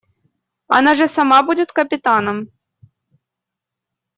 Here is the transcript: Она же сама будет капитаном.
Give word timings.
Она 0.67 0.95
же 0.95 1.05
сама 1.07 1.43
будет 1.43 1.71
капитаном. 1.73 2.47